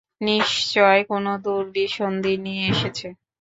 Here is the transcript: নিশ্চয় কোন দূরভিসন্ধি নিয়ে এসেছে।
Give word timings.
নিশ্চয় 0.21 0.99
কোন 1.09 1.25
দূরভিসন্ধি 1.43 2.33
নিয়ে 2.45 2.63
এসেছে। 2.73 3.07